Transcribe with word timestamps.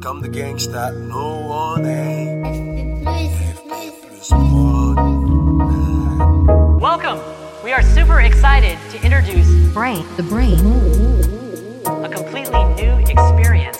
comme 0.00 0.22
des 0.22 0.30
gangsters, 0.30 0.92
no 0.92 1.46
one 1.46 1.82
Welcome! 6.80 7.20
We 7.62 7.72
are 7.72 7.82
super 7.82 8.20
excited 8.20 8.78
to 8.90 9.04
introduce 9.04 9.48
Brain, 9.74 10.04
the 10.16 10.22
brain. 10.22 10.58
a 11.86 12.08
completely 12.08 12.64
new 12.74 12.96
experience 13.08 13.73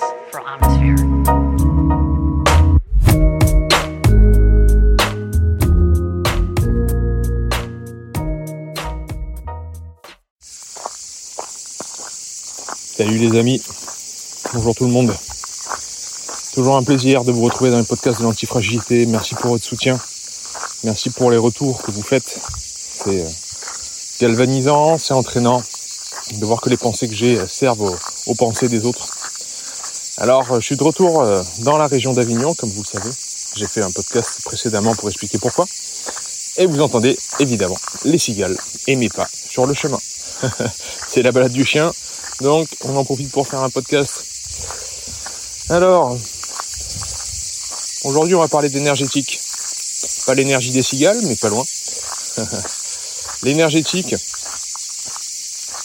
Salut 12.96 13.18
les 13.18 13.36
amis, 13.36 13.60
bonjour 14.52 14.72
tout 14.72 14.84
le 14.84 14.92
monde. 14.92 15.12
Toujours 16.52 16.76
un 16.76 16.84
plaisir 16.84 17.24
de 17.24 17.32
vous 17.32 17.42
retrouver 17.42 17.72
dans 17.72 17.78
les 17.78 17.84
podcasts 17.84 18.20
de 18.20 18.24
l'antifragilité. 18.24 19.04
Merci 19.06 19.34
pour 19.34 19.50
votre 19.50 19.64
soutien. 19.64 19.98
Merci 20.84 21.10
pour 21.10 21.32
les 21.32 21.36
retours 21.36 21.82
que 21.82 21.90
vous 21.90 22.04
faites. 22.04 22.38
C'est 22.94 23.20
euh, 23.20 23.28
galvanisant, 24.20 24.96
c'est 24.96 25.12
entraînant 25.12 25.60
de 26.34 26.46
voir 26.46 26.60
que 26.60 26.70
les 26.70 26.76
pensées 26.76 27.08
que 27.08 27.16
j'ai 27.16 27.44
servent 27.48 27.98
aux, 28.26 28.34
pensées 28.36 28.68
des 28.68 28.84
autres. 28.84 29.08
Alors, 30.18 30.52
euh, 30.52 30.60
je 30.60 30.66
suis 30.66 30.76
de 30.76 30.84
retour 30.84 31.22
euh, 31.22 31.42
dans 31.64 31.76
la 31.76 31.88
région 31.88 32.12
d'Avignon, 32.12 32.54
comme 32.54 32.70
vous 32.70 32.82
le 32.82 33.00
savez. 33.00 33.10
J'ai 33.56 33.66
fait 33.66 33.82
un 33.82 33.90
podcast 33.90 34.38
précédemment 34.44 34.94
pour 34.94 35.08
expliquer 35.08 35.38
pourquoi. 35.38 35.66
Et 36.58 36.66
vous 36.66 36.80
entendez 36.80 37.18
évidemment 37.40 37.76
les 38.04 38.18
cigales 38.18 38.56
et 38.86 38.94
mes 38.94 39.08
pas 39.08 39.28
sur 39.50 39.66
le 39.66 39.74
chemin. 39.74 39.98
c'est 41.08 41.22
la 41.22 41.32
balade 41.32 41.50
du 41.50 41.64
chien, 41.64 41.90
donc 42.40 42.68
on 42.82 42.96
en 42.96 43.04
profite 43.04 43.30
pour 43.30 43.46
faire 43.46 43.60
un 43.60 43.70
podcast. 43.70 44.24
Alors, 45.68 46.18
aujourd'hui 48.04 48.34
on 48.34 48.40
va 48.40 48.48
parler 48.48 48.68
d'énergétique. 48.68 49.40
Pas 50.26 50.34
l'énergie 50.34 50.70
des 50.70 50.82
cigales, 50.82 51.20
mais 51.24 51.36
pas 51.36 51.48
loin. 51.48 51.64
L'énergétique 53.42 54.14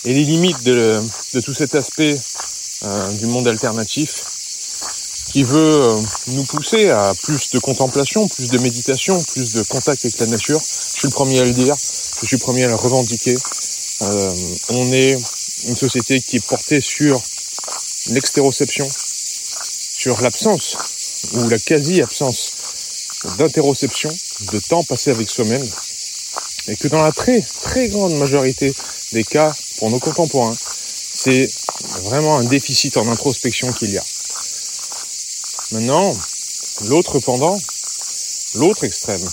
et 0.05 0.13
les 0.13 0.23
limites 0.23 0.63
de, 0.63 1.01
tout 1.43 1.53
cet 1.53 1.75
aspect 1.75 2.17
euh, 2.83 3.11
du 3.13 3.25
monde 3.25 3.47
alternatif 3.47 4.23
qui 5.31 5.43
veut 5.43 5.81
euh, 5.83 6.01
nous 6.27 6.43
pousser 6.43 6.89
à 6.89 7.13
plus 7.21 7.51
de 7.51 7.59
contemplation, 7.59 8.27
plus 8.27 8.49
de 8.49 8.57
méditation, 8.59 9.21
plus 9.33 9.53
de 9.53 9.63
contact 9.63 10.03
avec 10.05 10.19
la 10.19 10.27
nature. 10.27 10.59
Je 10.59 10.99
suis 10.99 11.07
le 11.07 11.13
premier 11.13 11.39
à 11.39 11.43
le 11.43 11.51
dire, 11.51 11.75
je 11.75 12.25
suis 12.25 12.37
le 12.37 12.41
premier 12.41 12.63
à 12.63 12.67
le 12.69 12.75
revendiquer. 12.75 13.35
Euh, 14.01 14.33
on 14.69 14.91
est 14.91 15.17
une 15.65 15.75
société 15.75 16.21
qui 16.21 16.37
est 16.37 16.45
portée 16.45 16.81
sur 16.81 17.21
l'extéroception, 18.07 18.87
sur 18.89 20.21
l'absence 20.21 20.77
ou 21.33 21.47
la 21.49 21.59
quasi-absence 21.59 22.53
d'interoception, 23.37 24.09
de 24.51 24.59
temps 24.59 24.83
passé 24.83 25.11
avec 25.11 25.29
soi-même, 25.29 25.67
et 26.67 26.75
que 26.77 26.87
dans 26.87 27.01
la 27.01 27.11
très 27.11 27.41
très 27.41 27.89
grande 27.89 28.13
majorité 28.17 28.73
des 29.11 29.23
cas, 29.23 29.53
pour 29.77 29.89
nos 29.89 29.99
contemporains, 29.99 30.55
c'est 31.13 31.49
vraiment 32.03 32.37
un 32.37 32.43
déficit 32.43 32.97
en 32.97 33.07
introspection 33.09 33.71
qu'il 33.73 33.91
y 33.91 33.97
a. 33.97 34.03
Maintenant, 35.71 36.17
l'autre 36.85 37.19
pendant, 37.19 37.59
l'autre 38.55 38.83
extrême, 38.85 39.27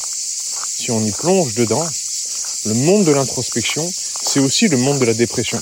si 0.66 0.90
on 0.90 1.04
y 1.04 1.12
plonge 1.12 1.54
dedans, 1.54 1.86
le 2.64 2.74
monde 2.74 3.04
de 3.04 3.12
l'introspection, 3.12 3.88
c'est 4.22 4.40
aussi 4.40 4.68
le 4.68 4.76
monde 4.78 4.98
de 4.98 5.04
la 5.04 5.14
dépression. 5.14 5.60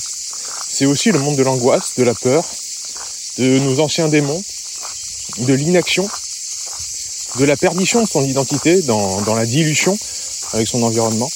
C'est 0.76 0.86
aussi 0.86 1.12
le 1.12 1.20
monde 1.20 1.36
de 1.36 1.44
l'angoisse, 1.44 1.94
de 1.96 2.02
la 2.02 2.14
peur, 2.14 2.44
de 3.38 3.60
nos 3.60 3.78
anciens 3.78 4.08
démons, 4.08 4.42
de 5.38 5.54
l'inaction, 5.54 6.04
de 7.38 7.44
la 7.44 7.56
perdition 7.56 8.02
de 8.02 8.08
son 8.08 8.24
identité 8.24 8.82
dans, 8.82 9.22
dans 9.22 9.36
la 9.36 9.46
dilution 9.46 9.96
avec 10.52 10.66
son 10.66 10.82
environnement. 10.82 11.30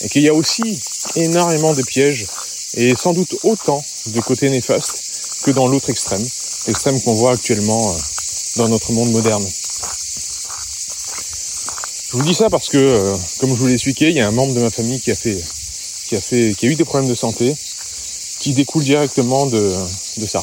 Et 0.00 0.08
qu'il 0.08 0.22
y 0.22 0.28
a 0.28 0.34
aussi 0.34 0.76
énormément 1.14 1.72
de 1.72 1.82
pièges 1.84 2.26
et 2.74 2.96
sans 2.96 3.12
doute 3.12 3.36
autant 3.44 3.84
de 4.06 4.20
côtés 4.20 4.50
néfastes 4.50 5.44
que 5.44 5.52
dans 5.52 5.68
l'autre 5.68 5.90
extrême, 5.90 6.26
l'extrême 6.66 7.00
qu'on 7.02 7.14
voit 7.14 7.30
actuellement 7.30 7.94
euh, 7.94 7.98
dans 8.56 8.68
notre 8.68 8.90
monde 8.90 9.12
moderne. 9.12 9.46
Je 12.10 12.16
vous 12.16 12.24
dis 12.24 12.34
ça 12.34 12.50
parce 12.50 12.68
que, 12.70 12.76
euh, 12.76 13.14
comme 13.38 13.50
je 13.50 13.54
vous 13.54 13.68
l'ai 13.68 13.74
expliqué, 13.74 14.08
il 14.08 14.16
y 14.16 14.20
a 14.20 14.26
un 14.26 14.32
membre 14.32 14.54
de 14.54 14.60
ma 14.62 14.70
famille 14.70 14.98
qui 14.98 15.12
a 15.12 15.14
fait, 15.14 15.40
qui 16.08 16.16
a 16.16 16.20
fait, 16.20 16.54
qui 16.58 16.66
a 16.66 16.70
eu 16.70 16.74
des 16.74 16.84
problèmes 16.84 17.08
de 17.08 17.14
santé, 17.14 17.54
qui 18.46 18.54
découlent 18.54 18.84
directement 18.84 19.46
de, 19.46 19.74
ça, 20.24 20.40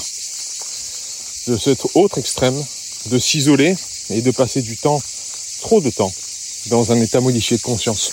de 1.48 1.58
cet 1.58 1.86
autre 1.94 2.18
extrême, 2.18 2.62
de 3.06 3.18
s'isoler 3.18 3.78
et 4.10 4.22
de 4.22 4.30
passer 4.32 4.62
du 4.62 4.76
temps, 4.76 5.02
trop 5.62 5.80
de 5.80 5.90
temps, 5.90 6.12
dans 6.66 6.92
un 6.92 7.00
état 7.00 7.22
modifié 7.22 7.56
de 7.56 7.62
conscience. 7.62 8.12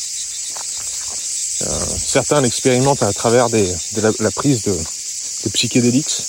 Euh, 1.62 1.96
certains 1.98 2.40
l'expérimentent 2.40 3.02
à 3.02 3.12
travers 3.12 3.50
des, 3.50 3.66
de 3.94 4.00
la, 4.00 4.12
la 4.20 4.30
prise 4.30 4.62
de, 4.62 4.70
de 4.70 5.48
psychédéliques, 5.50 6.22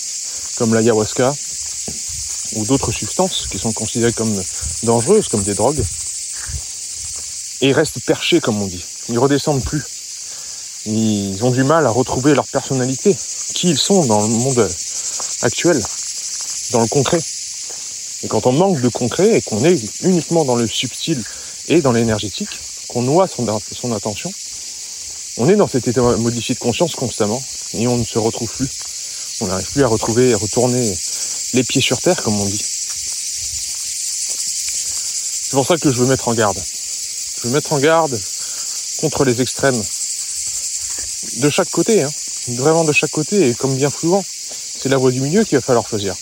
comme 0.56 0.74
l'ayahuasca, 0.74 1.32
ou 2.56 2.64
d'autres 2.66 2.90
substances 2.90 3.46
qui 3.46 3.60
sont 3.60 3.70
considérées 3.70 4.12
comme 4.12 4.42
dangereuses, 4.82 5.28
comme 5.28 5.44
des 5.44 5.54
drogues, 5.54 5.84
et 7.60 7.68
ils 7.68 7.74
restent 7.74 8.00
perchés, 8.00 8.40
comme 8.40 8.60
on 8.60 8.66
dit. 8.66 8.82
Ils 9.08 9.20
redescendent 9.20 9.62
plus. 9.62 9.84
Ils 10.84 11.44
ont 11.44 11.52
du 11.52 11.62
mal 11.62 11.86
à 11.86 11.90
retrouver 11.90 12.34
leur 12.34 12.48
personnalité, 12.48 13.16
qui 13.52 13.68
ils 13.68 13.78
sont 13.78 14.04
dans 14.06 14.20
le 14.20 14.28
monde 14.28 14.68
actuel, 15.42 15.80
dans 16.72 16.80
le 16.80 16.88
concret. 16.88 17.20
Et 18.24 18.28
quand 18.28 18.46
on 18.46 18.52
manque 18.52 18.80
de 18.80 18.88
concret 18.88 19.36
et 19.36 19.42
qu'on 19.42 19.64
est 19.64 19.78
uniquement 20.02 20.44
dans 20.44 20.56
le 20.56 20.66
subtil 20.66 21.22
et 21.68 21.80
dans 21.80 21.92
l'énergétique, 21.92 22.58
qu'on 22.88 23.02
noie 23.02 23.28
son, 23.28 23.48
attention, 23.92 24.32
on 25.38 25.48
est 25.48 25.56
dans 25.56 25.68
cet 25.68 25.88
état 25.88 26.02
modifié 26.02 26.54
de 26.54 26.60
conscience 26.60 26.94
constamment 26.94 27.42
et 27.74 27.86
on 27.86 27.96
ne 27.96 28.04
se 28.04 28.18
retrouve 28.18 28.52
plus. 28.52 28.68
On 29.40 29.46
n'arrive 29.46 29.70
plus 29.70 29.82
à 29.82 29.88
retrouver 29.88 30.30
et 30.30 30.34
retourner 30.34 30.94
les 31.54 31.64
pieds 31.64 31.80
sur 31.80 32.00
terre, 32.00 32.22
comme 32.22 32.38
on 32.38 32.44
dit. 32.44 32.64
C'est 35.44 35.52
pour 35.52 35.66
ça 35.66 35.76
que 35.76 35.90
je 35.90 35.98
veux 35.98 36.06
mettre 36.06 36.28
en 36.28 36.34
garde. 36.34 36.58
Je 37.42 37.48
veux 37.48 37.54
mettre 37.54 37.72
en 37.72 37.78
garde 37.78 38.18
contre 39.00 39.24
les 39.24 39.40
extrêmes. 39.40 39.82
De 41.38 41.50
chaque 41.50 41.70
côté, 41.70 42.02
hein. 42.02 42.10
Vraiment 42.48 42.84
de 42.84 42.92
chaque 42.92 43.10
côté, 43.10 43.48
et 43.48 43.54
comme 43.54 43.74
bien 43.76 43.90
souvent, 43.90 44.22
c'est 44.24 44.88
la 44.88 44.96
voie 44.96 45.10
du 45.10 45.20
milieu 45.20 45.44
qu'il 45.44 45.58
va 45.58 45.62
falloir 45.62 45.86
choisir. 45.88 46.14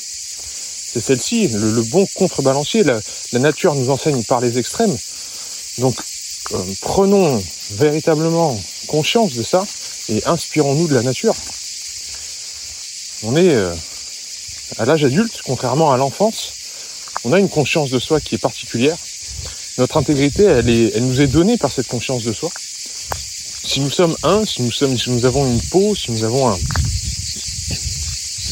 C'est 0.92 1.00
celle-ci, 1.00 1.48
le, 1.48 1.82
bon 1.82 2.06
contrebalancier. 2.14 2.82
La, 2.82 3.00
la, 3.32 3.38
nature 3.38 3.74
nous 3.74 3.90
enseigne 3.90 4.24
par 4.24 4.40
les 4.40 4.58
extrêmes. 4.58 4.96
Donc, 5.78 5.96
euh, 6.52 6.58
prenons 6.80 7.42
véritablement 7.70 8.60
conscience 8.88 9.34
de 9.34 9.42
ça 9.42 9.64
et 10.08 10.22
inspirons-nous 10.26 10.88
de 10.88 10.94
la 10.94 11.02
nature. 11.02 11.34
On 13.22 13.36
est 13.36 13.54
euh, 13.54 13.72
à 14.78 14.84
l'âge 14.84 15.04
adulte, 15.04 15.40
contrairement 15.44 15.92
à 15.92 15.96
l'enfance, 15.96 16.52
on 17.24 17.32
a 17.32 17.38
une 17.38 17.48
conscience 17.48 17.90
de 17.90 17.98
soi 17.98 18.20
qui 18.20 18.34
est 18.34 18.38
particulière. 18.38 18.96
Notre 19.78 19.96
intégrité, 19.96 20.44
elle, 20.44 20.68
est, 20.68 20.96
elle 20.96 21.06
nous 21.06 21.20
est 21.20 21.26
donnée 21.26 21.56
par 21.56 21.70
cette 21.70 21.86
conscience 21.86 22.24
de 22.24 22.32
soi. 22.32 22.50
Si 23.62 23.80
nous 23.80 23.90
sommes 23.90 24.16
un, 24.22 24.44
si 24.44 24.62
nous, 24.62 24.72
sommes, 24.72 24.96
si 24.98 25.10
nous 25.10 25.26
avons 25.26 25.46
une 25.46 25.60
peau, 25.60 25.94
si 25.94 26.10
nous 26.10 26.24
avons 26.24 26.50
un, 26.50 26.58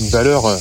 une 0.01 0.09
valeur 0.11 0.47
euh, 0.47 0.57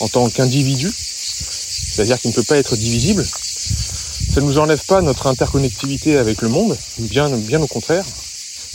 en 0.00 0.08
tant 0.08 0.30
qu'individu, 0.30 0.90
c'est-à-dire 0.90 2.18
qui 2.20 2.28
ne 2.28 2.32
peut 2.32 2.44
pas 2.44 2.56
être 2.56 2.76
divisible, 2.76 3.24
ça 3.24 4.40
ne 4.40 4.46
nous 4.46 4.58
enlève 4.58 4.82
pas 4.86 5.00
notre 5.02 5.26
interconnectivité 5.26 6.16
avec 6.16 6.42
le 6.42 6.48
monde, 6.48 6.78
bien, 6.98 7.28
bien 7.28 7.60
au 7.60 7.66
contraire, 7.66 8.04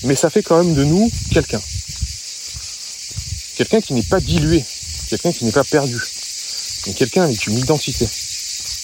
mais 0.03 0.15
ça 0.15 0.29
fait 0.29 0.43
quand 0.43 0.61
même 0.61 0.75
de 0.75 0.83
nous 0.83 1.09
quelqu'un. 1.31 1.61
Quelqu'un 3.55 3.79
qui 3.79 3.93
n'est 3.93 4.03
pas 4.03 4.19
dilué, 4.19 4.63
quelqu'un 5.09 5.31
qui 5.31 5.45
n'est 5.45 5.51
pas 5.51 5.63
perdu, 5.63 5.97
mais 6.85 6.93
quelqu'un 6.93 7.23
avec 7.23 7.47
une 7.47 7.57
identité 7.57 8.07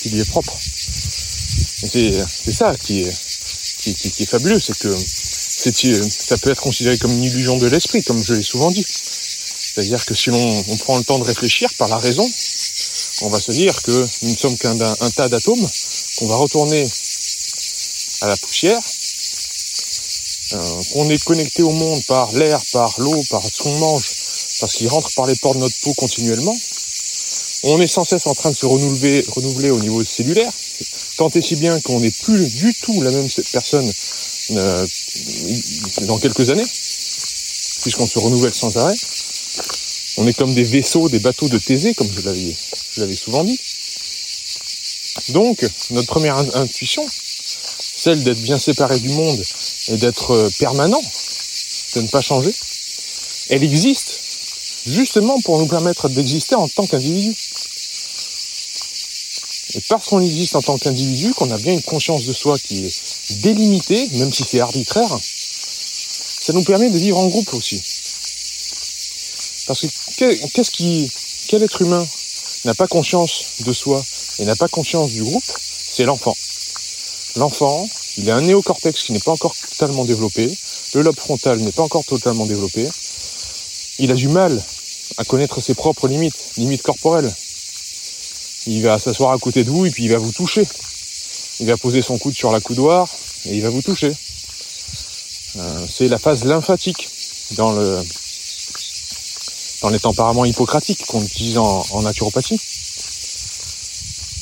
qui 0.01 0.09
lui 0.09 0.21
est 0.21 0.29
propre. 0.29 0.57
C'est 0.61 2.53
ça 2.53 2.73
qui 2.75 3.01
est, 3.01 3.13
qui 3.77 4.23
est 4.23 4.25
fabuleux, 4.25 4.59
c'est 4.59 4.77
que 4.77 4.95
ça 5.59 6.37
peut 6.37 6.51
être 6.51 6.61
considéré 6.61 6.97
comme 6.97 7.11
une 7.11 7.23
illusion 7.23 7.57
de 7.57 7.67
l'esprit, 7.67 8.01
comme 8.03 8.23
je 8.23 8.33
l'ai 8.33 8.43
souvent 8.43 8.71
dit. 8.71 8.85
C'est-à-dire 8.85 10.05
que 10.05 10.13
si 10.13 10.29
l'on 10.29 10.63
on 10.69 10.77
prend 10.77 10.97
le 10.97 11.03
temps 11.03 11.19
de 11.19 11.25
réfléchir 11.25 11.69
par 11.77 11.89
la 11.89 11.97
raison, 11.97 12.27
on 13.21 13.29
va 13.29 13.39
se 13.39 13.51
dire 13.51 13.81
que 13.81 14.07
nous 14.23 14.31
ne 14.31 14.37
sommes 14.37 14.57
qu'un 14.57 14.77
tas 14.77 15.29
d'atomes, 15.29 15.67
qu'on 16.17 16.27
va 16.27 16.35
retourner 16.35 16.87
à 18.21 18.27
la 18.27 18.37
poussière, 18.37 18.81
euh, 20.53 20.83
qu'on 20.93 21.09
est 21.09 21.23
connecté 21.23 21.61
au 21.61 21.71
monde 21.71 22.03
par 22.07 22.31
l'air, 22.33 22.61
par 22.71 22.99
l'eau, 22.99 23.21
par 23.29 23.43
ce 23.43 23.61
qu'on 23.61 23.77
mange, 23.79 24.03
parce 24.59 24.73
qu'il 24.75 24.87
rentre 24.87 25.11
par 25.15 25.27
les 25.27 25.35
pores 25.35 25.55
de 25.55 25.59
notre 25.59 25.79
peau 25.81 25.93
continuellement. 25.93 26.57
On 27.63 27.79
est 27.81 27.87
sans 27.87 28.05
cesse 28.05 28.25
en 28.27 28.33
train 28.33 28.51
de 28.51 28.55
se 28.55 28.65
renouveler, 28.65 29.25
renouveler 29.27 29.69
au 29.69 29.79
niveau 29.79 30.03
cellulaire, 30.03 30.51
tant 31.19 31.29
et 31.31 31.41
si 31.41 31.57
bien 31.57 31.77
qu'on 31.81 31.99
n'est 31.99 32.11
plus 32.11 32.47
du 32.47 32.73
tout 32.75 33.01
la 33.01 33.11
même 33.11 33.27
personne 33.51 33.91
euh, 34.51 34.87
dans 36.03 36.17
quelques 36.17 36.49
années, 36.49 36.65
puisqu'on 37.81 38.07
se 38.07 38.19
renouvelle 38.19 38.53
sans 38.53 38.77
arrêt. 38.77 38.95
On 40.15 40.25
est 40.27 40.33
comme 40.33 40.53
des 40.53 40.63
vaisseaux, 40.63 41.09
des 41.09 41.19
bateaux 41.19 41.49
de 41.49 41.57
Thésée, 41.57 41.93
comme 41.93 42.09
je 42.09 42.21
l'avais, 43.01 43.15
souvent 43.15 43.43
dit. 43.43 43.59
Donc, 45.29 45.69
notre 45.91 46.07
première 46.07 46.37
intuition, 46.55 47.05
celle 47.97 48.23
d'être 48.23 48.41
bien 48.41 48.57
séparé 48.57 48.97
du 48.97 49.09
monde 49.09 49.43
et 49.89 49.97
d'être 49.97 50.31
euh, 50.31 50.49
permanent, 50.57 51.01
de 51.95 52.01
ne 52.01 52.07
pas 52.07 52.21
changer, 52.21 52.53
elle 53.49 53.63
existe 53.63 54.21
justement 54.85 55.37
pour 55.41 55.59
nous 55.59 55.67
permettre 55.67 56.07
d'exister 56.07 56.55
en 56.55 56.69
tant 56.69 56.87
qu'individu. 56.87 57.35
Et 59.75 59.81
parce 59.81 60.07
qu'on 60.07 60.19
existe 60.19 60.55
en 60.55 60.61
tant 60.61 60.77
qu'individu, 60.77 61.33
qu'on 61.33 61.51
a 61.51 61.57
bien 61.57 61.73
une 61.73 61.83
conscience 61.83 62.25
de 62.25 62.33
soi 62.33 62.57
qui 62.57 62.85
est 62.85 63.41
délimitée, 63.41 64.09
même 64.13 64.33
si 64.33 64.43
c'est 64.43 64.59
arbitraire, 64.59 65.17
ça 65.21 66.53
nous 66.53 66.63
permet 66.63 66.89
de 66.89 66.97
vivre 66.97 67.19
en 67.19 67.27
groupe 67.27 67.53
aussi. 67.53 67.79
Parce 69.67 69.81
que 70.17 70.47
qu'est-ce 70.47 70.71
qui, 70.71 71.11
quel 71.47 71.61
être 71.61 71.83
humain 71.83 72.05
n'a 72.65 72.73
pas 72.73 72.87
conscience 72.87 73.43
de 73.59 73.71
soi 73.71 74.03
et 74.39 74.45
n'a 74.45 74.55
pas 74.55 74.67
conscience 74.67 75.11
du 75.11 75.23
groupe? 75.23 75.43
C'est 75.91 76.05
l'enfant. 76.05 76.35
L'enfant, 77.35 77.87
il 78.17 78.29
a 78.31 78.35
un 78.35 78.41
néocortex 78.41 79.03
qui 79.03 79.13
n'est 79.13 79.19
pas 79.19 79.31
encore 79.31 79.55
totalement 79.55 80.05
développé, 80.05 80.51
le 80.95 81.03
lobe 81.03 81.19
frontal 81.19 81.59
n'est 81.59 81.71
pas 81.71 81.83
encore 81.83 82.03
totalement 82.05 82.47
développé, 82.47 82.89
il 83.99 84.11
a 84.11 84.15
du 84.15 84.29
mal 84.29 84.63
à 85.17 85.25
connaître 85.25 85.61
ses 85.61 85.75
propres 85.75 86.07
limites, 86.07 86.35
limites 86.57 86.81
corporelles. 86.81 87.31
Il 88.67 88.81
va 88.83 88.99
s'asseoir 88.99 89.31
à 89.31 89.37
côté 89.37 89.63
de 89.63 89.69
vous 89.69 89.85
et 89.85 89.91
puis 89.91 90.05
il 90.05 90.11
va 90.11 90.17
vous 90.17 90.31
toucher. 90.31 90.67
Il 91.59 91.67
va 91.67 91.77
poser 91.77 92.01
son 92.01 92.17
coude 92.17 92.33
sur 92.33 92.51
la 92.51 92.59
coudoir 92.59 93.07
et 93.45 93.55
il 93.55 93.61
va 93.61 93.69
vous 93.69 93.81
toucher. 93.81 94.11
Euh, 95.57 95.85
c'est 95.89 96.07
la 96.07 96.17
phase 96.17 96.45
lymphatique 96.45 97.09
dans 97.51 97.71
le 97.71 98.03
dans 99.81 99.89
les 99.89 99.99
tempéraments 99.99 100.45
hippocratiques 100.45 101.05
qu'on 101.05 101.21
utilise 101.21 101.57
en, 101.57 102.01
naturopathie. 102.01 102.59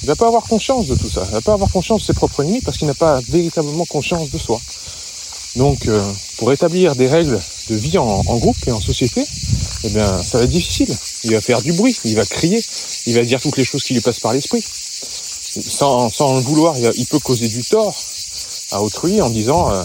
Il 0.04 0.08
va 0.08 0.16
pas 0.16 0.28
avoir 0.28 0.44
conscience 0.44 0.88
de 0.88 0.96
tout 0.96 1.10
ça. 1.10 1.24
Il 1.28 1.34
va 1.34 1.42
pas 1.42 1.54
avoir 1.54 1.72
conscience 1.72 2.02
de 2.02 2.06
ses 2.08 2.14
propres 2.14 2.44
limites 2.44 2.64
parce 2.64 2.78
qu'il 2.78 2.88
n'a 2.88 2.94
pas 2.94 3.20
véritablement 3.30 3.86
conscience 3.86 4.30
de 4.32 4.38
soi. 4.38 4.60
Donc, 5.56 5.88
euh, 5.88 6.02
pour 6.38 6.52
établir 6.52 6.96
des 6.96 7.08
règles 7.08 7.40
de 7.70 7.76
vie 7.76 7.98
en, 7.98 8.22
groupe 8.38 8.58
et 8.68 8.72
en 8.72 8.80
société, 8.80 9.26
eh 9.84 9.90
bien, 9.90 10.22
ça 10.22 10.38
va 10.38 10.44
être 10.44 10.50
difficile. 10.50 10.96
Il 11.24 11.34
va 11.34 11.42
faire 11.42 11.62
du 11.62 11.74
bruit, 11.74 11.98
il 12.06 12.16
va 12.16 12.26
crier, 12.26 12.64
il 13.06 13.16
va 13.16 13.24
dire 13.24 13.42
toutes 13.42 13.58
les 13.58 13.64
choses 13.64 13.84
qui 13.84 13.94
lui 13.94 14.02
passent 14.02 14.20
par 14.20 14.34
l'esprit. 14.34 14.64
Sans, 14.64 16.10
le 16.36 16.42
vouloir, 16.42 16.76
il, 16.78 17.06
peut 17.08 17.20
causer 17.20 17.48
du 17.48 17.64
tort 17.64 17.96
à 18.72 18.82
autrui 18.82 19.22
en 19.22 19.30
disant 19.30 19.72
euh, 19.72 19.84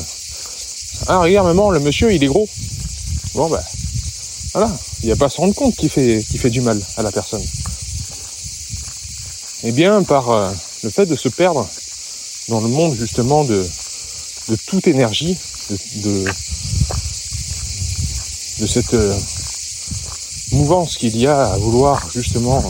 Ah, 1.06 1.19
regarde, 1.20 1.46
maman, 1.46 1.70
le 1.70 1.81
monsieur, 1.81 2.12
il 2.12 2.23
est 2.23 2.26
gros. 2.26 2.49
Bon, 3.34 3.49
ben, 3.49 3.62
voilà. 4.52 4.70
Il 5.02 5.06
n'y 5.06 5.12
a 5.12 5.17
pas 5.17 5.26
à 5.26 5.29
se 5.31 5.38
rendre 5.38 5.55
compte 5.55 5.75
qu'il 5.76 5.88
fait, 5.88 6.50
du 6.50 6.61
mal 6.61 6.81
à 6.96 7.02
la 7.02 7.11
personne. 7.11 7.43
Eh 9.64 9.73
bien, 9.73 10.02
par 10.02 10.31
euh, 10.31 10.52
le 10.82 10.90
fait 10.90 11.06
de 11.06 11.17
se 11.17 11.28
perdre 11.28 11.69
dans 12.49 12.61
le 12.61 12.69
monde, 12.69 12.94
justement, 12.94 13.44
de, 13.44 13.67
toute 14.67 14.87
énergie, 14.88 15.37
de, 15.70 16.25
de, 18.58 18.67
cette 18.67 18.94
euh, 18.94 19.19
mouvance 20.52 20.96
qu'il 20.96 21.16
y 21.16 21.26
a 21.26 21.52
à 21.52 21.58
vouloir 21.58 22.10
justement 22.10 22.62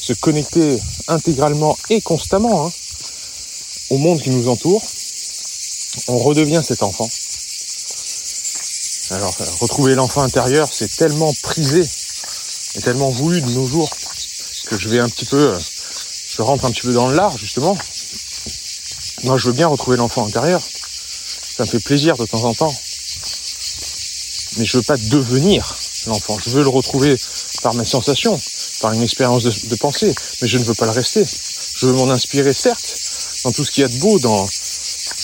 se 0.00 0.12
connecter 0.14 0.78
intégralement 1.08 1.76
et 1.90 2.00
constamment 2.00 2.66
hein, 2.66 2.72
au 3.90 3.98
monde 3.98 4.20
qui 4.22 4.30
nous 4.30 4.48
entoure, 4.48 4.82
on 6.08 6.18
redevient 6.18 6.62
cet 6.64 6.82
enfant. 6.82 7.08
Alors, 9.10 9.34
retrouver 9.60 9.94
l'enfant 9.94 10.22
intérieur, 10.22 10.68
c'est 10.70 10.96
tellement 10.96 11.32
prisé 11.42 11.82
et 12.74 12.80
tellement 12.80 13.10
voulu 13.10 13.40
de 13.40 13.50
nos 13.50 13.66
jours 13.66 13.90
que 14.66 14.78
je 14.78 14.88
vais 14.88 14.98
un 14.98 15.08
petit 15.08 15.24
peu, 15.24 15.54
euh, 15.54 15.58
je 16.30 16.42
rentre 16.42 16.66
un 16.66 16.70
petit 16.70 16.82
peu 16.82 16.92
dans 16.92 17.08
le 17.08 17.16
lard 17.16 17.36
justement. 17.38 17.76
Moi, 19.24 19.36
je 19.36 19.48
veux 19.48 19.54
bien 19.54 19.66
retrouver 19.66 19.96
l'enfant 19.96 20.26
intérieur. 20.26 20.62
Ça 20.62 21.64
me 21.64 21.68
fait 21.68 21.80
plaisir 21.80 22.16
de 22.16 22.24
temps 22.26 22.44
en 22.44 22.54
temps. 22.54 22.74
Mais 24.58 24.64
je 24.64 24.76
veux 24.76 24.82
pas 24.84 24.96
devenir 24.96 25.76
l'enfant. 26.08 26.36
Je 26.38 26.50
veux 26.50 26.62
le 26.62 26.68
retrouver 26.68 27.16
par 27.62 27.74
mes 27.74 27.84
sensations, 27.84 28.38
par 28.80 28.92
une 28.92 29.02
expérience 29.02 29.44
de, 29.44 29.76
pensée, 29.76 30.14
mais 30.42 30.48
je 30.48 30.58
ne 30.58 30.64
veux 30.64 30.74
pas 30.74 30.86
le 30.86 30.92
rester. 30.92 31.24
Je 31.24 31.86
veux 31.86 31.92
m'en 31.92 32.10
inspirer, 32.10 32.52
certes, 32.52 32.96
dans 33.44 33.52
tout 33.52 33.64
ce 33.64 33.70
qu'il 33.70 33.82
y 33.82 33.84
a 33.84 33.88
de 33.88 33.98
beau, 33.98 34.18
dans, 34.18 34.46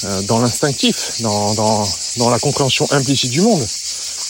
euh, 0.04 0.40
l'instinctif, 0.40 1.22
dans, 1.22 2.30
la 2.30 2.38
compréhension 2.38 2.86
implicite 2.92 3.30
du 3.30 3.40
monde, 3.40 3.64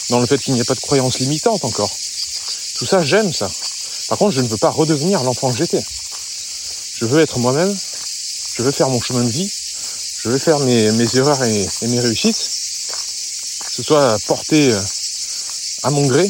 dans 0.09 0.19
le 0.19 0.25
fait 0.25 0.37
qu'il 0.37 0.53
n'y 0.53 0.61
a 0.61 0.65
pas 0.65 0.75
de 0.75 0.79
croyance 0.79 1.19
limitante 1.19 1.63
encore. 1.63 1.91
Tout 2.75 2.85
ça, 2.85 3.01
j'aime 3.01 3.31
ça. 3.31 3.49
Par 4.09 4.17
contre, 4.17 4.31
je 4.31 4.41
ne 4.41 4.47
veux 4.47 4.57
pas 4.57 4.69
redevenir 4.69 5.23
l'enfant 5.23 5.51
que 5.51 5.57
j'étais. 5.57 5.83
Je 6.93 7.05
veux 7.05 7.19
être 7.19 7.39
moi-même, 7.39 7.75
je 8.55 8.63
veux 8.63 8.71
faire 8.71 8.89
mon 8.89 9.01
chemin 9.01 9.23
de 9.23 9.29
vie, 9.29 9.51
je 10.23 10.29
veux 10.29 10.37
faire 10.37 10.59
mes, 10.59 10.91
mes 10.91 11.17
erreurs 11.17 11.43
et, 11.43 11.67
et, 11.81 11.87
mes 11.87 11.99
réussites, 11.99 12.49
que 13.65 13.71
ce 13.71 13.83
soit 13.83 14.17
porté 14.27 14.71
euh, 14.71 14.81
à 15.83 15.91
mon 15.91 16.05
gré, 16.07 16.29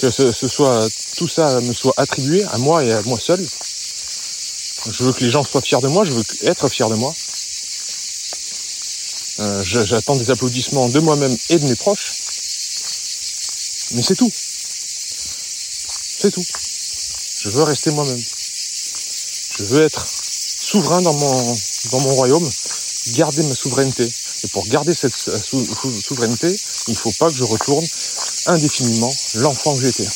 que 0.00 0.10
ce, 0.10 0.48
soit 0.48 0.88
tout 1.16 1.28
ça 1.28 1.60
me 1.60 1.72
soit 1.72 1.94
attribué 1.96 2.44
à 2.44 2.58
moi 2.58 2.84
et 2.84 2.92
à 2.92 3.02
moi 3.02 3.18
seul. 3.18 3.44
Je 4.90 5.04
veux 5.04 5.12
que 5.12 5.20
les 5.20 5.30
gens 5.30 5.44
soient 5.44 5.60
fiers 5.60 5.80
de 5.80 5.88
moi, 5.88 6.04
je 6.04 6.12
veux 6.12 6.24
être 6.42 6.68
fier 6.68 6.88
de 6.88 6.94
moi. 6.96 7.14
Euh, 9.40 9.62
J'attends 9.64 10.16
des 10.16 10.30
applaudissements 10.30 10.88
de 10.88 11.00
moi-même 11.00 11.36
et 11.50 11.58
de 11.58 11.66
mes 11.66 11.76
proches. 11.76 12.12
Mais 13.92 14.02
c'est 14.02 14.16
tout. 14.16 14.32
C'est 16.18 16.30
tout. 16.30 16.44
Je 17.40 17.48
veux 17.50 17.62
rester 17.62 17.90
moi-même. 17.90 18.22
Je 19.58 19.64
veux 19.64 19.82
être 19.82 20.06
souverain 20.06 21.02
dans 21.02 21.14
mon, 21.14 21.56
dans 21.90 22.00
mon 22.00 22.14
royaume, 22.14 22.50
garder 23.14 23.42
ma 23.42 23.54
souveraineté. 23.54 24.08
Et 24.44 24.48
pour 24.48 24.66
garder 24.66 24.94
cette 24.94 25.14
souveraineté, 25.14 26.56
il 26.88 26.92
ne 26.92 26.96
faut 26.96 27.12
pas 27.18 27.28
que 27.28 27.36
je 27.36 27.44
retourne 27.44 27.86
indéfiniment 28.46 29.12
l'enfant 29.34 29.74
que 29.76 29.82
j'étais. 29.82 30.08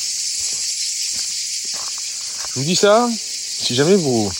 Je 2.54 2.60
vous 2.60 2.64
dis 2.64 2.76
ça, 2.76 3.08
si 3.58 3.74
jamais 3.74 3.96
vous, 3.96 4.30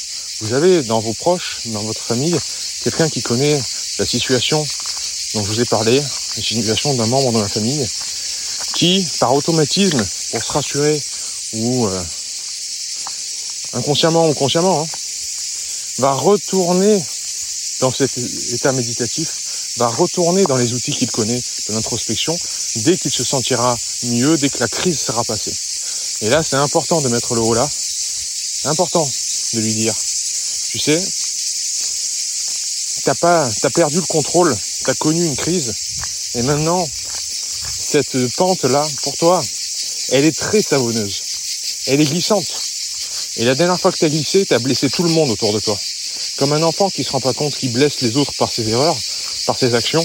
avez 0.53 0.83
dans 0.83 1.01
vos 1.01 1.13
proches, 1.15 1.59
dans 1.67 1.83
votre 1.83 2.03
famille, 2.03 2.37
quelqu'un 2.83 3.09
qui 3.09 3.23
connaît 3.23 3.61
la 3.99 4.07
situation 4.07 4.65
dont 5.35 5.45
je 5.45 5.53
vous 5.53 5.61
ai 5.61 5.65
parlé, 5.67 6.01
la 6.01 6.43
situation 6.43 6.95
d'un 6.95 7.07
membre 7.07 7.33
de 7.33 7.41
la 7.41 7.49
famille, 7.49 7.87
qui, 8.75 9.07
par 9.21 9.35
automatisme, 9.35 10.05
pour 10.31 10.43
se 10.43 10.53
rassurer, 10.53 11.03
ou 11.53 11.87
euh, 11.87 12.05
inconsciemment 13.75 14.29
ou 14.29 14.35
consciemment, 14.35 14.83
hein, 14.83 14.87
va 15.99 16.13
retourner 16.13 17.03
dans 17.81 17.91
cet 17.91 18.17
état 18.53 18.73
méditatif, 18.73 19.75
va 19.77 19.89
retourner 19.89 20.45
dans 20.45 20.57
les 20.57 20.73
outils 20.73 20.93
qu'il 20.93 21.11
connaît 21.11 21.41
de 21.69 21.75
l'introspection 21.75 22.37
dès 22.85 22.97
qu'il 22.97 23.11
se 23.11 23.25
sentira 23.25 23.77
mieux, 24.05 24.37
dès 24.39 24.49
que 24.49 24.59
la 24.59 24.69
crise 24.69 25.01
sera 25.01 25.23
passée. 25.25 25.55
Et 26.23 26.31
là, 26.31 26.43
c'est 26.43 26.57
important 26.57 27.01
de 27.01 27.09
mettre 27.09 27.35
le 27.35 27.41
haut 27.41 27.55
là. 27.55 27.69
Important 28.65 29.09
de 29.55 29.61
lui 29.61 29.75
dire, 29.75 29.95
tu 30.71 30.79
sais, 30.79 31.01
t'as 33.05 33.15
pas, 33.15 33.49
t'as 33.63 33.71
perdu 33.71 33.97
le 33.97 34.07
contrôle, 34.07 34.57
t'as 34.85 34.95
connu 34.95 35.25
une 35.25 35.37
crise, 35.37 35.73
et 36.35 36.43
maintenant, 36.43 36.87
cette 37.79 38.35
pente 38.37 38.65
là, 38.65 38.87
pour 39.03 39.17
toi, 39.17 39.43
elle 40.11 40.25
est 40.25 40.37
très 40.37 40.61
savonneuse. 40.61 41.23
Elle 41.87 42.01
est 42.01 42.05
glissante. 42.05 42.47
Et 43.37 43.45
la 43.45 43.55
dernière 43.55 43.79
fois 43.81 43.93
que 43.93 43.99
t'as 43.99 44.09
glissé, 44.09 44.45
t'as 44.45 44.59
blessé 44.59 44.91
tout 44.91 45.03
le 45.03 45.11
monde 45.11 45.31
autour 45.31 45.53
de 45.53 45.61
toi. 45.61 45.79
Comme 46.39 46.53
un 46.53 46.63
enfant 46.63 46.91
qui 46.91 47.05
se 47.05 47.11
rend 47.11 47.21
pas 47.21 47.33
compte 47.33 47.55
qu'il 47.57 47.73
blesse 47.73 48.01
les 48.01 48.17
autres 48.17 48.33
par 48.35 48.51
ses 48.51 48.69
erreurs, 48.69 48.97
par 49.47 49.57
ses 49.57 49.75
actions, 49.75 50.05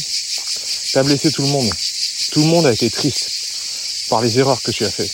t'as 0.93 1.03
blessé 1.03 1.31
tout 1.31 1.41
le 1.41 1.49
monde. 1.49 1.69
Tout 2.31 2.41
le 2.41 2.47
monde 2.47 2.65
a 2.65 2.71
été 2.71 2.89
triste 2.89 3.29
par 4.09 4.21
les 4.21 4.39
erreurs 4.39 4.61
que 4.61 4.71
tu 4.71 4.85
as 4.85 4.91
faites. 4.91 5.11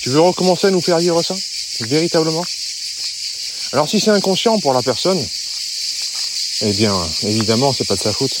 Tu 0.00 0.10
veux 0.10 0.20
recommencer 0.20 0.68
à 0.68 0.70
nous 0.70 0.80
faire 0.80 0.98
vivre 0.98 1.22
ça 1.22 1.34
Véritablement? 1.86 2.44
Alors 3.72 3.88
si 3.88 4.00
c'est 4.00 4.10
inconscient 4.10 4.58
pour 4.60 4.72
la 4.72 4.82
personne, 4.82 5.18
eh 6.62 6.72
bien, 6.72 6.94
évidemment, 7.22 7.72
c'est 7.72 7.86
pas 7.86 7.96
de 7.96 8.00
sa 8.00 8.12
faute. 8.12 8.32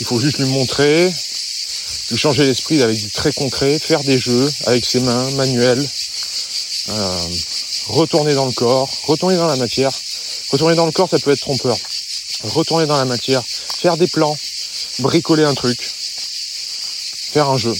Il 0.00 0.06
faut 0.06 0.18
juste 0.18 0.38
lui 0.38 0.46
montrer, 0.46 1.12
lui 2.10 2.18
changer 2.18 2.44
l'esprit 2.44 2.82
avec 2.82 2.98
du 2.98 3.10
très 3.10 3.32
concret, 3.32 3.78
faire 3.78 4.02
des 4.02 4.18
jeux 4.18 4.52
avec 4.66 4.84
ses 4.84 5.00
mains, 5.00 5.30
manuels, 5.32 5.88
euh, 6.88 7.28
retourner 7.88 8.34
dans 8.34 8.46
le 8.46 8.52
corps, 8.52 8.90
retourner 9.06 9.36
dans 9.36 9.46
la 9.46 9.56
matière, 9.56 9.92
Retourner 10.50 10.76
dans 10.76 10.86
le 10.86 10.92
corps, 10.92 11.08
ça 11.10 11.18
peut 11.18 11.32
être 11.32 11.40
trompeur. 11.40 11.76
Retourner 12.44 12.86
dans 12.86 12.96
la 12.96 13.04
matière, 13.04 13.42
faire 13.44 13.96
des 13.96 14.06
plans, 14.06 14.36
bricoler 15.00 15.42
un 15.42 15.54
truc, 15.54 15.78
un 17.44 17.56
jeu. 17.56 17.74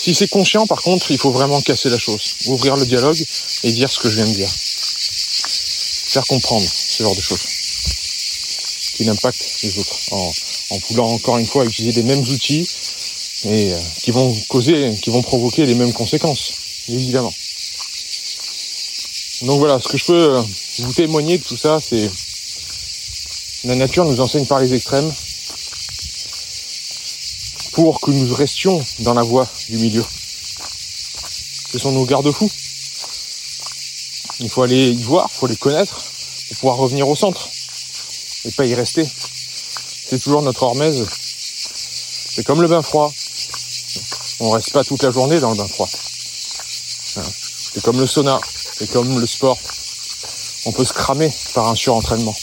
Si 0.00 0.14
c'est 0.14 0.28
conscient, 0.28 0.66
par 0.66 0.80
contre, 0.80 1.10
il 1.10 1.18
faut 1.18 1.30
vraiment 1.30 1.60
casser 1.60 1.90
la 1.90 1.98
chose, 1.98 2.36
ouvrir 2.46 2.76
le 2.76 2.86
dialogue 2.86 3.22
et 3.64 3.72
dire 3.72 3.90
ce 3.90 3.98
que 3.98 4.08
je 4.08 4.16
viens 4.16 4.26
de 4.26 4.34
dire. 4.34 4.50
Faire 6.08 6.26
comprendre 6.26 6.66
ce 6.66 7.02
genre 7.02 7.14
de 7.14 7.20
choses 7.20 7.46
qui 8.96 9.04
n'impactent 9.04 9.62
les 9.62 9.78
autres, 9.78 9.98
en, 10.12 10.32
en 10.70 10.78
voulant 10.88 11.12
encore 11.12 11.38
une 11.38 11.46
fois 11.46 11.64
utiliser 11.64 12.02
les 12.02 12.08
mêmes 12.08 12.26
outils 12.28 12.66
et 13.44 13.72
euh, 13.72 13.78
qui 14.02 14.10
vont 14.10 14.34
causer, 14.48 14.98
qui 15.00 15.10
vont 15.10 15.22
provoquer 15.22 15.66
les 15.66 15.74
mêmes 15.74 15.92
conséquences, 15.92 16.52
évidemment. 16.88 17.32
Donc 19.42 19.60
voilà, 19.60 19.78
ce 19.80 19.88
que 19.88 19.96
je 19.96 20.04
peux 20.04 20.36
euh, 20.36 20.42
vous 20.78 20.92
témoigner 20.92 21.38
de 21.38 21.44
tout 21.44 21.56
ça, 21.56 21.78
c'est 21.80 22.10
la 23.64 23.74
nature 23.76 24.04
nous 24.04 24.20
enseigne 24.20 24.46
par 24.46 24.60
les 24.60 24.74
extrêmes 24.74 25.12
pour 27.78 28.00
que 28.00 28.10
nous 28.10 28.34
restions 28.34 28.84
dans 28.98 29.14
la 29.14 29.22
voie 29.22 29.46
du 29.68 29.78
milieu. 29.78 30.04
Ce 31.70 31.78
sont 31.78 31.92
nos 31.92 32.04
garde-fous. 32.04 32.50
Il 34.40 34.50
faut 34.50 34.64
aller 34.64 34.90
y 34.90 35.02
voir, 35.04 35.30
il 35.32 35.38
faut 35.38 35.46
les 35.46 35.54
connaître 35.54 35.94
pour 36.48 36.56
pouvoir 36.56 36.76
revenir 36.78 37.08
au 37.08 37.14
centre 37.14 37.48
et 38.46 38.50
pas 38.50 38.66
y 38.66 38.74
rester. 38.74 39.06
C'est 40.10 40.18
toujours 40.18 40.42
notre 40.42 40.64
hormèse. 40.64 41.06
C'est 41.08 42.42
comme 42.42 42.62
le 42.62 42.66
bain 42.66 42.82
froid. 42.82 43.14
On 44.40 44.50
reste 44.50 44.72
pas 44.72 44.82
toute 44.82 45.04
la 45.04 45.12
journée 45.12 45.38
dans 45.38 45.52
le 45.52 45.56
bain 45.56 45.68
froid. 45.68 45.88
C'est 45.88 47.84
comme 47.84 48.00
le 48.00 48.08
sauna, 48.08 48.40
c'est 48.76 48.90
comme 48.90 49.20
le 49.20 49.26
sport. 49.28 49.58
On 50.64 50.72
peut 50.72 50.84
se 50.84 50.92
cramer 50.92 51.32
par 51.54 51.68
un 51.68 51.76
surentraînement. 51.76 52.34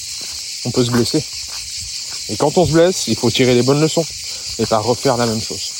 On 0.64 0.72
peut 0.72 0.86
se 0.86 0.92
blesser. 0.92 1.22
Et 2.30 2.38
quand 2.38 2.58
on 2.58 2.66
se 2.66 2.72
blesse, 2.72 3.08
il 3.08 3.18
faut 3.18 3.30
tirer 3.30 3.54
les 3.54 3.64
bonnes 3.64 3.82
leçons 3.82 4.06
et 4.60 4.66
pas 4.66 4.80
refaire 4.80 5.18
la 5.18 5.26
même 5.26 5.42
chose. 5.42 5.72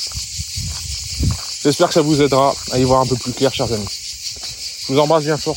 J'espère 1.62 1.88
que 1.88 1.94
ça 1.94 2.02
vous 2.02 2.22
aidera 2.22 2.54
à 2.72 2.78
y 2.78 2.84
voir 2.84 3.00
un 3.00 3.06
peu 3.06 3.16
plus 3.16 3.32
clair, 3.32 3.52
chers 3.52 3.72
amis. 3.72 3.86
Je 3.88 4.92
vous 4.92 4.98
embrasse 4.98 5.24
bien 5.24 5.36
fort. 5.36 5.56